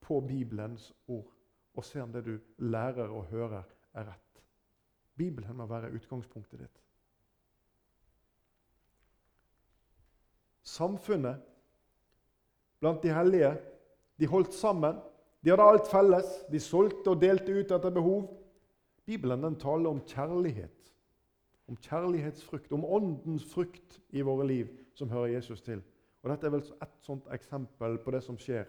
[0.07, 1.33] på Bibelens ord,
[1.75, 4.45] og se om det du lærer og hører, er rett.
[5.19, 6.79] Bibelen må være utgangspunktet ditt.
[10.63, 11.43] Samfunnet
[12.79, 13.51] blant de hellige
[14.21, 15.01] de holdt sammen.
[15.45, 16.29] De hadde alt felles.
[16.53, 18.29] De solgte og delte ut etter behov.
[19.09, 20.93] Bibelen den taler om kjærlighet,
[21.69, 25.83] om kjærlighetsfrukt, om åndens frukt i våre liv som hører Jesus til.
[26.23, 28.69] Og Dette er vel et sånt eksempel på det som skjer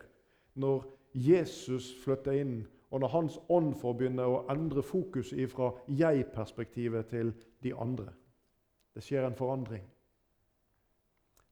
[0.59, 2.55] når Jesus flytter inn,
[2.91, 7.33] og når Hans ånd får begynne å endre fokus fra jeg-perspektivet til
[7.63, 8.11] de andre.
[8.95, 9.83] Det skjer en forandring.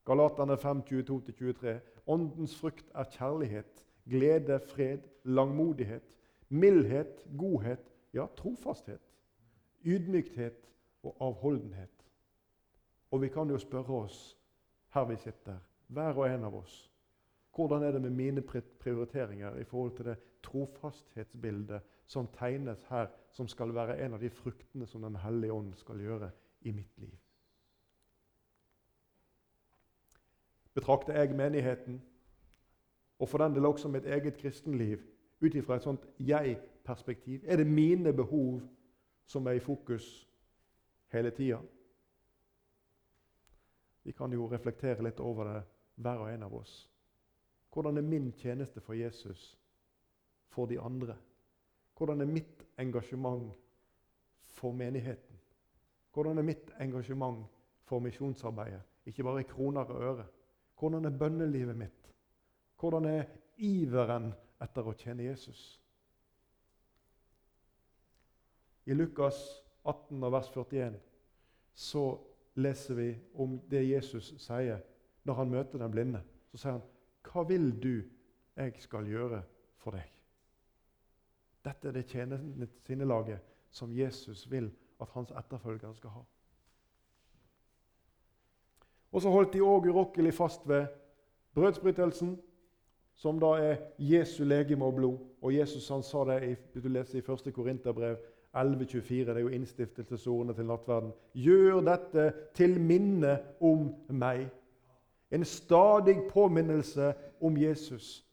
[0.08, 1.78] Galaterne 5, 22-23.
[2.06, 9.00] Åndens frukt er kjærlighet, glede, fred, langmodighet, mildhet, godhet, ja, trofasthet,
[9.84, 10.70] ydmykhet
[11.02, 12.06] og avholdenhet.
[13.10, 14.36] Og vi kan jo spørre oss
[14.94, 16.90] her vi sitter, hver og en av oss,
[17.54, 18.42] hvordan er det med mine
[18.80, 24.30] prioriteringer i forhold til det trofasthetsbildet som tegnes her, som skal være en av de
[24.30, 27.18] fruktene som Den hellige ånd skal gjøre i mitt liv?
[30.74, 32.02] Betrakter jeg menigheten
[33.20, 35.02] og for den del også mitt eget kristenliv,
[35.40, 37.44] ut ifra et sånt jeg-perspektiv?
[37.44, 38.60] Er det mine behov
[39.26, 40.28] som er i fokus
[41.12, 41.58] hele tida?
[44.02, 45.62] Vi kan jo reflektere litt over det,
[46.00, 46.88] hver og en av oss.
[47.72, 49.58] Hvordan er min tjeneste for Jesus
[50.48, 51.16] for de andre?
[51.96, 53.52] Hvordan er mitt engasjement
[54.46, 55.36] for menigheten?
[56.12, 57.44] Hvordan er mitt engasjement
[57.84, 58.80] for misjonsarbeidet?
[59.06, 60.24] Ikke bare i kroner og øre.
[60.78, 62.10] Hvordan er bønnelivet mitt?
[62.80, 63.28] Hvordan er
[63.60, 64.30] iveren
[64.62, 65.60] etter å tjene Jesus?
[68.88, 69.36] I Lukas
[69.84, 70.96] 18, vers 41
[71.76, 72.04] så
[72.54, 74.80] leser vi om det Jesus sier
[75.28, 76.22] når han møter den blinde.
[76.50, 76.82] Så sier han,
[77.22, 78.02] 'Hva vil du
[78.56, 79.42] jeg skal gjøre
[79.76, 80.12] for deg?'
[81.64, 83.40] Dette er det tjenesinnelaget
[83.70, 86.22] som Jesus vil at hans etterfølgere skal ha.
[89.12, 90.86] Og så holdt de òg urokkelig fast ved
[91.54, 92.40] brødsbrytelsen,
[93.20, 95.18] som da er Jesu legeme og blod.
[95.44, 97.52] Og Jesus han sa det i, du leser i 1.
[97.54, 98.16] Korinterbrev
[98.56, 99.14] 11,24.
[99.14, 101.12] Det er jo innstiftelsesordene til nattverden.
[101.36, 104.46] Gjør dette til minne om meg.
[105.30, 108.24] En stadig påminnelse om Jesus.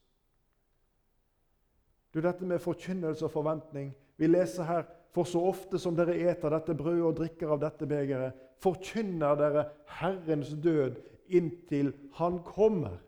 [2.14, 3.92] Du, Dette med forkynnelse og forventning.
[4.16, 7.86] Vi leser her For så ofte som dere eter dette brødet og drikker av dette
[7.88, 9.62] begeret, forkynner dere
[9.98, 10.98] Herrens død
[11.32, 12.98] inntil Han kommer.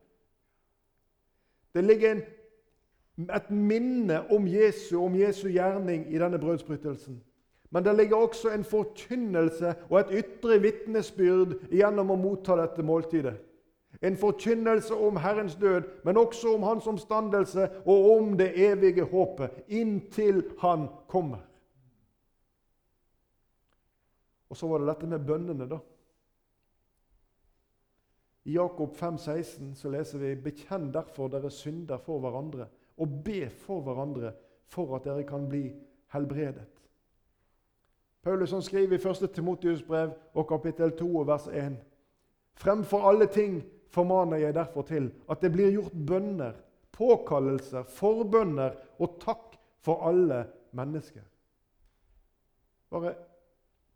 [1.75, 2.23] Det ligger en,
[3.31, 7.21] et minne om Jesu, om Jesu gjerning i denne brødsbrytelsen.
[7.71, 13.37] Men det ligger også en forkynnelse og et ytre vitnesbyrd gjennom å motta dette måltidet.
[14.03, 19.63] En forkynnelse om Herrens død, men også om Hans omstandelse og om det evige håpet
[19.69, 21.47] inntil Han kommer.
[24.51, 25.79] Og så var det dette med bønnene, da.
[28.45, 33.81] I Jakob 5,16 så leser vi:" Bekjenn derfor dere synder for hverandre, og be for
[33.81, 34.33] hverandre
[34.67, 35.73] for at dere kan bli
[36.13, 36.67] helbredet.
[38.23, 39.31] Paulus skriver i 1.
[39.35, 41.77] Timotius brev og kapittel 2 og vers 1.:
[42.55, 46.53] Fremfor alle ting formaner jeg derfor til at det blir gjort bønner,
[46.93, 51.23] påkallelser, forbønner og takk for alle mennesker.
[52.91, 53.15] Bare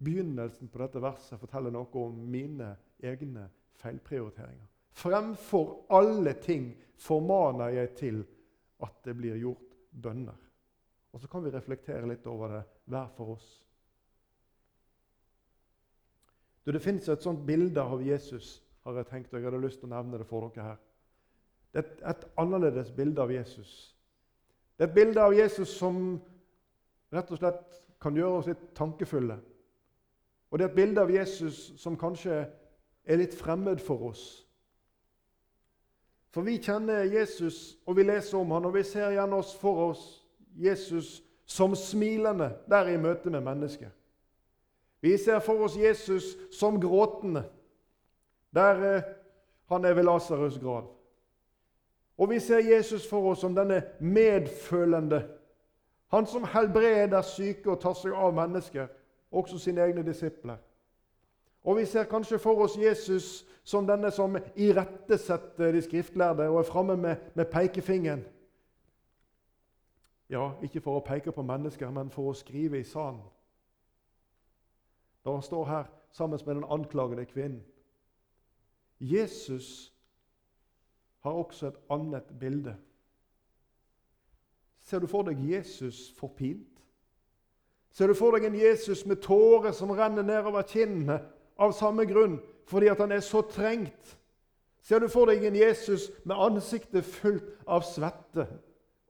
[0.05, 3.49] begynnelsen på dette verset forteller noe om mine egne
[3.81, 4.67] feilprioriteringer.
[4.95, 8.25] Fremfor alle ting formaner jeg til
[8.83, 10.39] at det blir gjort bønner.
[11.13, 13.49] Og Så kan vi reflektere litt over det hver for oss.
[16.65, 19.81] Du, det fins et sånt bilde av Jesus har jeg tenkt, og jeg hadde lyst
[19.81, 20.81] til å nevne det for dere her.
[21.73, 23.95] Det er et, et annerledes bilde av Jesus.
[24.77, 25.99] Det er et bilde av Jesus som
[27.15, 29.37] rett og slett kan gjøre oss litt tankefulle.
[30.51, 32.45] Og det er et bilde av Jesus som kanskje
[33.05, 34.25] er litt fremmed for oss.
[36.35, 39.91] For vi kjenner Jesus, og vi leser om han, og vi ser igjen oss for
[39.91, 40.07] oss
[40.59, 43.93] Jesus som smilende der i møte med mennesket.
[45.05, 47.45] Vi ser for oss Jesus som gråtende
[48.55, 49.03] der eh,
[49.69, 50.91] han er ved Lasarus' grav.
[52.19, 55.29] Og vi ser Jesus for oss som denne medfølende.
[56.07, 58.87] Han som helbreder syke og tar seg av mennesker,
[59.31, 60.57] også sine egne disipler.
[61.65, 66.69] Og vi ser kanskje for oss Jesus som denne som irettesetter de skriftlærde og er
[66.69, 68.25] framme med, med pekefingeren.
[70.29, 73.25] Ja, ikke for å peke på mennesker, men for å skrive i sanden.
[75.25, 77.65] Når han står her sammen med den anklagede kvinnen.
[79.01, 79.93] Jesus
[81.25, 82.77] har også et annet bilde.
[84.81, 86.69] Ser du for deg Jesus forpint?
[87.91, 91.21] Ser du for deg en Jesus med tårer som renner nedover kinnene
[91.57, 94.17] av samme grunn, fordi at han er så trengt?
[94.85, 98.47] Ser du for deg en Jesus med ansiktet fullt av svette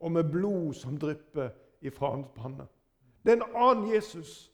[0.00, 1.50] og med blod som drypper
[1.82, 2.66] ifra hans panne?
[3.24, 4.52] Det er en annen Jesus.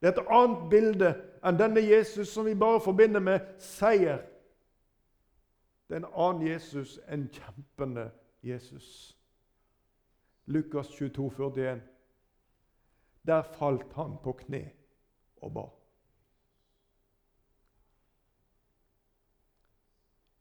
[0.00, 4.22] Det er et annet bilde enn denne Jesus som vi bare forbinder med seier
[5.92, 8.10] det er en annen Jesus, en kjempende
[8.42, 9.18] Jesus.
[10.46, 11.82] Lukas 22, 41.
[13.26, 14.70] Der falt han på kne
[15.36, 15.66] og ba.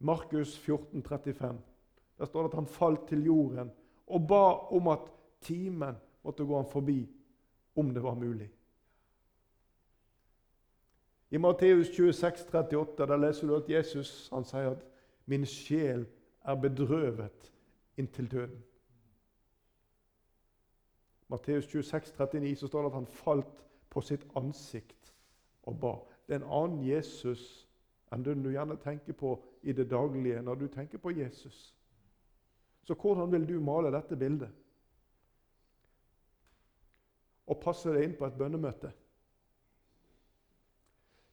[0.02, 1.60] Markus 14, 35.
[2.18, 3.72] Der står det at han falt til jorden
[4.08, 5.12] og ba om at
[5.42, 7.10] timen måtte gå han forbi,
[7.76, 8.50] om det var mulig.
[11.32, 14.88] I Matteus 26, 38 der leser du at Jesus han sier at
[15.26, 16.06] Min sjel
[16.44, 17.52] er bedrøvet
[17.98, 18.64] inntil døden.
[21.28, 25.14] Matteus 26, 39 så står det at han falt på sitt ansikt
[25.64, 25.94] og ba.
[26.28, 27.70] Det er en annen Jesus
[28.12, 31.76] enn den du gjerne tenker på i det daglige når du tenker på Jesus.
[32.84, 34.50] Så hvordan vil du male dette bildet?
[37.48, 38.92] Og passe deg inn på et bønnemøte?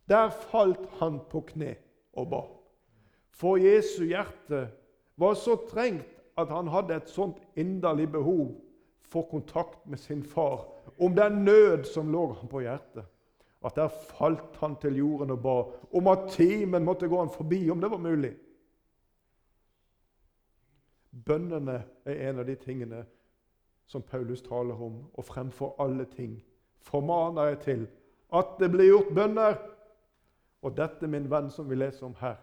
[0.09, 1.75] Der falt han på kne
[2.17, 2.43] og ba.
[3.31, 4.69] For Jesu hjerte
[5.21, 8.55] var så trengt at han hadde et sånt inderlig behov
[9.09, 10.67] for kontakt med sin far
[10.99, 13.05] om den nød som lå ham på hjertet.
[13.65, 15.57] At der falt han til jorden og ba
[15.99, 18.37] om at timen måtte gå han forbi, om det var mulig.
[21.27, 23.03] Bønnene er en av de tingene
[23.87, 26.39] som Paulus taler om, og fremfor alle ting
[26.85, 27.87] formaner jeg til
[28.33, 29.59] at det blir gjort bønner.
[30.63, 32.37] Og dette, min venn, som vi leser om her,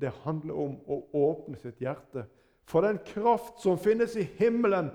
[0.00, 2.24] det handler om å åpne sitt hjerte
[2.64, 4.90] for den kraft som finnes i himmelen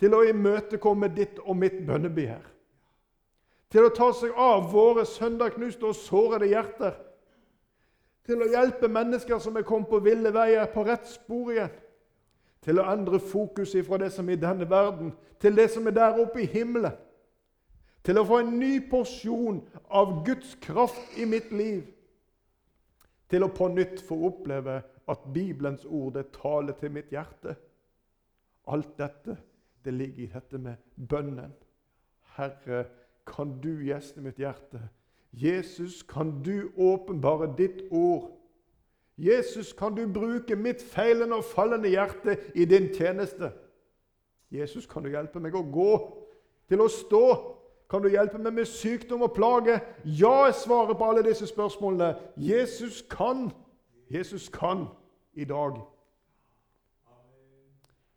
[0.00, 2.42] til å imøtekomme ditt og mitt bønnebegjær.
[3.70, 6.96] Til å ta seg av våre sønderknuste og sårede hjerter.
[8.26, 11.70] Til å hjelpe mennesker som er kommet på ville veier, på rett spor igjen.
[12.60, 15.96] Til å endre fokus fra det som er i denne verden, til det som er
[15.96, 16.98] der oppe i himmelen.
[18.04, 21.86] Til å få en ny porsjon av Guds kraft i mitt liv
[23.30, 27.54] til å på nytt få oppleve at Bibelens ord det taler til mitt hjerte.
[28.70, 29.36] Alt dette
[29.84, 31.52] det ligger i dette med bønnen.
[32.36, 32.84] Herre,
[33.30, 34.82] kan du gjeste mitt hjerte?
[35.32, 38.30] Jesus, kan du åpenbare ditt ord?
[39.16, 43.52] Jesus, kan du bruke mitt feilende og fallende hjerte i din tjeneste?
[44.50, 45.92] Jesus, kan du hjelpe meg å gå,
[46.68, 47.24] til å stå?
[47.90, 49.80] Kan du hjelpe meg med sykdom og plage?
[50.04, 52.14] Ja, er svaret på alle disse spørsmålene.
[52.36, 53.50] Jesus kan.
[54.10, 54.86] Jesus kan
[55.34, 55.78] i dag.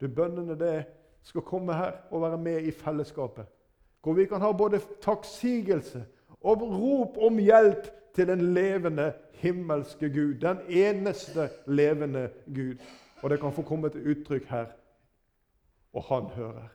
[0.02, 0.78] Du, Bønnene det
[1.24, 3.46] skal komme her og være med i fellesskapet.
[4.04, 6.06] Hvor vi kan ha både takksigelse
[6.42, 10.34] og rop om hjelp til den levende himmelske Gud.
[10.42, 12.76] Den eneste levende Gud.
[13.22, 14.66] Og det kan få komme til uttrykk her.
[15.94, 16.68] Og han hører.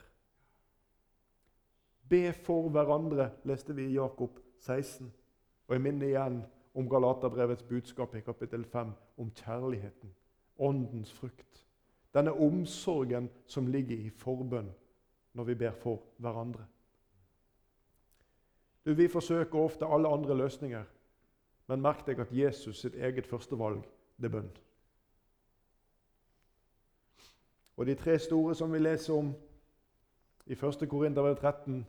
[2.08, 5.12] Be for hverandre, leste vi i Jakob 16.
[5.68, 6.42] Og jeg minner igjen
[6.74, 10.14] om Galaterbrevets budskap i kapittel 5 om kjærligheten,
[10.58, 11.66] åndens frukt.
[12.14, 14.70] Denne omsorgen som ligger i forbønn
[15.34, 16.64] når vi ber for hverandre.
[18.96, 20.84] Vi forsøker ofte alle andre løsninger,
[21.66, 23.82] men merk deg at Jesus sitt eget førstevalg
[24.16, 24.50] det er bønn.
[27.76, 29.34] Og de tre store som vi leser om
[30.46, 30.88] i 1.
[30.88, 31.86] Korinterbrev 13,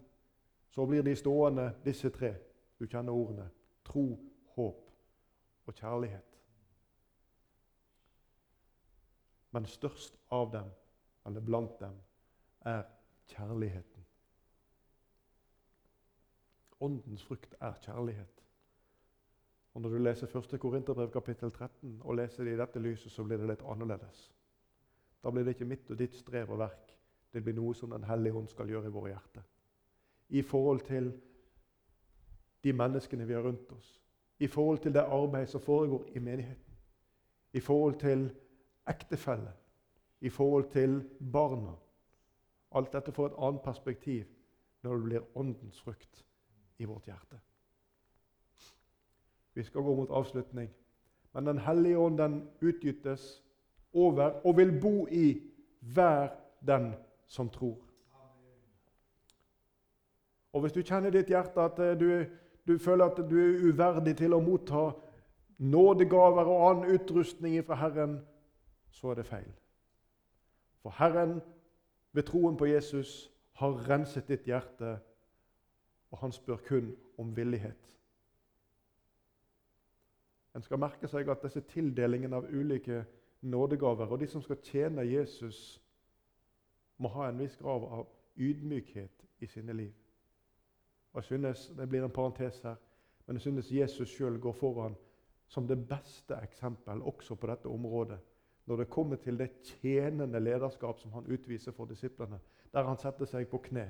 [0.70, 2.36] så blir de stående, disse tre.
[2.80, 3.50] Du kjenner ordene.
[3.86, 4.20] Tro,
[4.56, 4.92] håp
[5.66, 6.38] og kjærlighet.
[9.52, 10.70] Men størst av dem,
[11.26, 11.96] eller blant dem,
[12.62, 12.84] er
[13.28, 13.89] kjærligheten.
[16.80, 18.44] Åndens frukt er kjærlighet.
[19.74, 20.60] Og Når du leser 1.
[20.60, 24.32] Korinterbrev kapittel 13 og leser det i dette lyset, så blir det litt annerledes.
[25.24, 26.96] Da blir det ikke mitt og ditt strev og verk.
[27.34, 29.44] Det blir noe som Den hellige ånd skal gjøre i våre hjerter.
[30.30, 31.12] I forhold til
[32.64, 34.02] de menneskene vi har rundt oss.
[34.40, 36.78] I forhold til det arbeid som foregår i menigheten.
[37.54, 38.30] I forhold til
[38.88, 39.54] ektefelle.
[40.22, 41.76] I forhold til barna.
[42.72, 44.26] Alt dette får et annet perspektiv
[44.84, 46.26] når det blir åndens frukt
[46.80, 47.40] i vårt hjerte.
[49.54, 50.70] Vi skal gå mot avslutning.
[51.32, 53.44] Men Den hellige ånd den utgytes
[53.94, 55.42] over og vil bo i
[55.80, 56.30] hver
[56.68, 56.94] den
[57.28, 57.78] som tror.
[60.54, 62.26] Og Hvis du kjenner ditt hjerte at eh, du,
[62.68, 64.90] du føler at du er uverdig til å motta
[65.60, 68.20] nådegaver og annen utrustning fra Herren,
[68.92, 69.52] så er det feil.
[70.82, 71.42] For Herren,
[72.14, 74.98] ved troen på Jesus, har renset ditt hjerte,
[76.12, 77.96] og han spør kun om villighet.
[80.56, 83.04] En skal merke seg at disse tildelingene av ulike
[83.42, 85.82] nådegaver og de som skal tjene Jesus,
[86.98, 89.94] må ha en viss grad av ydmykhet i sine liv.
[91.14, 92.76] Og jeg synes, Det blir en parentes her,
[93.26, 94.96] men jeg synes Jesus sjøl går foran
[95.48, 98.20] som det beste eksempel også på dette området
[98.70, 102.40] når det kommer til det tjenende lederskap som han utviser for disiplene,
[102.74, 103.88] der han setter seg på kne,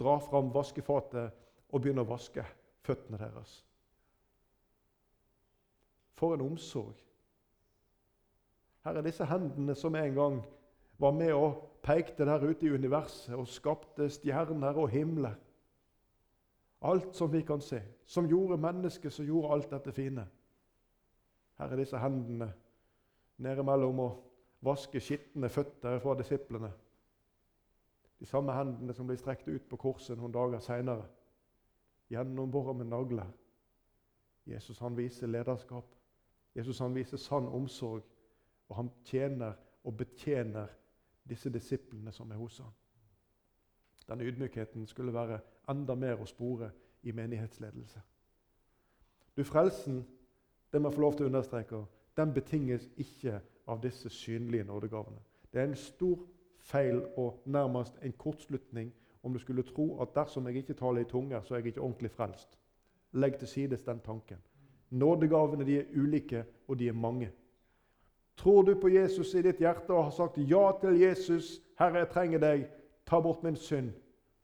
[0.00, 1.36] drar fram vaskefatet
[1.70, 2.44] og begynner å vaske
[2.86, 3.60] føttene deres.
[6.18, 6.96] For en omsorg.
[8.84, 10.40] Her er disse hendene som en gang
[11.00, 15.36] var med og pekte der ute i universet og skapte stjerner og himler.
[16.80, 20.24] Alt som vi kan se, som gjorde mennesket, som gjorde alt dette fine.
[21.60, 22.48] Her er disse hendene
[23.40, 24.10] nede mellom å
[24.64, 26.70] vaske skitne føtter fra disiplene.
[28.20, 31.06] De samme hendene som ble strekt ut på korset noen dager seinere.
[32.10, 33.30] Gjennombora med nagler.
[34.46, 35.94] Jesus han viser lederskap.
[36.54, 38.02] Jesus han viser sann omsorg,
[38.68, 39.54] og han tjener
[39.84, 40.68] og betjener
[41.28, 42.72] disse disiplene som er hos ham.
[44.08, 45.38] Denne ydmykheten skulle være
[45.70, 46.70] enda mer å spore
[47.02, 48.00] i menighetsledelse.
[49.36, 50.02] Du, Frelsen,
[50.72, 51.84] det må jeg få lov til å understreke,
[52.16, 53.40] den betinges ikke
[53.70, 55.22] av disse synlige nådegavene.
[55.52, 56.18] Det er en stor
[56.60, 58.92] feil og nærmest en kortslutning
[59.22, 61.80] om du skulle tro at dersom jeg ikke taler i tunger, så er jeg ikke
[61.80, 62.58] ordentlig frelst.
[63.12, 64.38] Legg til sides den tanken.
[64.90, 67.30] Nådegavene de er ulike, og de er mange.
[68.36, 72.08] Tror du på Jesus i ditt hjerte og har sagt ja til Jesus, 'Herre, jeg
[72.08, 72.68] trenger deg,
[73.06, 73.92] ta bort min synd',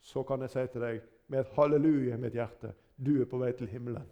[0.00, 2.72] så kan jeg si til deg med et halleluja i mitt hjerte,
[3.06, 4.06] du er på vei til himmelen.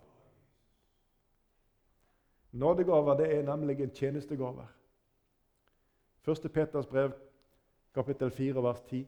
[2.53, 4.67] Nådegaver det er nemlig en tjenestegaver.
[6.29, 6.53] 1.
[6.53, 7.13] Peters brev,
[7.95, 9.07] kapittel 4, vers 10,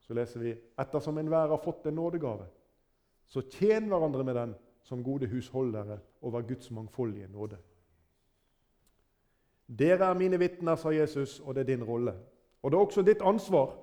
[0.00, 2.46] så leser vi ettersom enhver har fått en nådegave,
[3.26, 4.54] så tjen hverandre med den
[4.86, 7.58] som gode husholdere over Guds mangfoldige nåde.
[9.66, 12.14] Dere er mine vitner, sa Jesus, og det er din rolle.
[12.62, 13.74] Og det er også ditt ansvar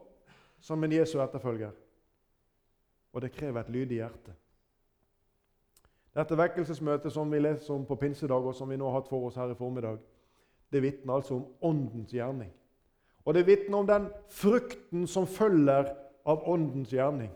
[0.64, 1.72] som en Jesu etterfølger.
[3.14, 4.36] Og det krever et lydig hjerte.
[6.16, 9.28] Dette vekkelsesmøtet som vi leser om på pinsedag, og som vi nå har hatt for
[9.28, 9.97] oss her i formiddag,
[10.72, 12.51] det vitner altså om Åndens gjerning.
[13.26, 15.93] Og det vitner om den frukten som følger
[16.26, 17.32] av Åndens gjerning.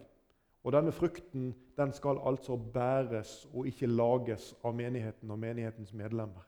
[0.63, 6.43] Og denne frukten den skal altså bæres og ikke lages av menigheten og menighetens medlemmer.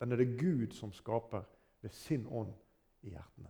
[0.00, 1.46] Den er det Gud som skaper
[1.82, 2.52] ved sin ånd
[3.02, 3.48] i hjertene.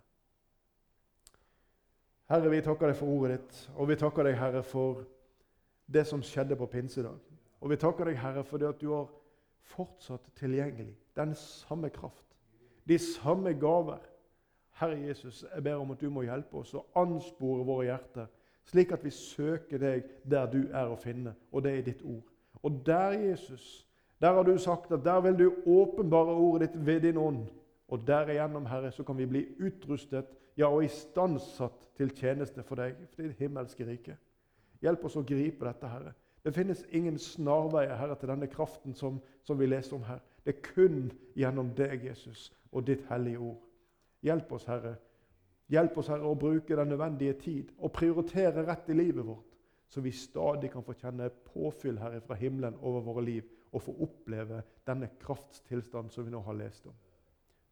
[2.31, 5.03] Herre, vi takker deg for ordet ditt, og vi takker deg, Herre, for
[5.93, 7.19] det som skjedde på pinsedag.
[7.61, 9.11] Og vi takker deg, Herre, for det at du har
[9.75, 12.25] fortsatt tilgjengelig den samme kraft,
[12.89, 14.01] de samme gaver.
[14.81, 18.29] Herre Jesus, jeg ber om at du må hjelpe oss og anspore våre hjerter,
[18.65, 22.05] slik at vi søker deg der du er å finne, og det er i ditt
[22.05, 22.29] ord.
[22.63, 23.87] Og der, Jesus,
[24.21, 27.47] der har du sagt at der vil du åpenbare ordet ditt ved din ånd.
[27.89, 32.97] Og derigjennom, Herre, så kan vi bli utrustet ja, og istandsatt til tjeneste for deg,
[33.13, 34.17] for ditt himmelske rike.
[34.83, 36.15] Hjelp oss å gripe dette, Herre.
[36.43, 40.23] Det finnes ingen snarveier Herre, til denne kraften som, som vi leser om her.
[40.45, 43.61] Det er kun gjennom deg, Jesus, og ditt hellige ord.
[44.23, 44.97] Hjelp oss, Herre.
[45.73, 49.57] Hjelp oss, Herre, å bruke den nødvendige tid og prioritere rett i livet vårt,
[49.89, 53.97] så vi stadig kan få kjenne påfyll Herre, fra himmelen over våre liv og få
[54.05, 56.97] oppleve denne kraftstilstand som vi nå har lest om.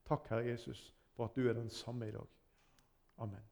[0.08, 2.28] Takk, Herre Jesus, for at du er den samme i dag.
[3.20, 3.49] Amen.